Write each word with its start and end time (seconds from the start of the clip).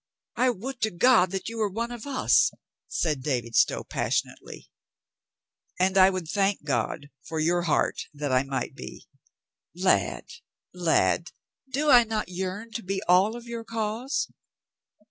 "I 0.35 0.49
would 0.49 0.81
to 0.81 0.89
God 0.89 1.29
that 1.29 1.47
you 1.47 1.59
were 1.59 1.69
one 1.69 1.91
of 1.91 2.07
us," 2.07 2.49
said 2.87 3.21
David 3.21 3.55
Stow 3.55 3.83
passionately. 3.83 4.67
"And 5.79 5.95
I 5.95 6.09
would 6.09 6.27
thank 6.27 6.63
God 6.63 7.11
for 7.21 7.39
your 7.39 7.61
heart 7.61 8.07
that 8.11 8.31
I 8.31 8.41
might 8.41 8.73
be. 8.73 9.07
Lad, 9.75 10.25
lad, 10.73 11.27
do 11.69 11.91
I 11.91 12.03
not 12.03 12.29
yearn 12.29 12.71
to 12.71 12.81
be 12.81 13.03
all 13.03 13.35
of 13.35 13.45
your 13.45 13.63
cause? 13.63 14.27